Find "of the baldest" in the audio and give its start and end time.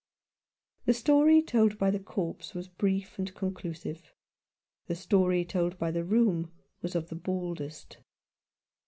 6.95-7.99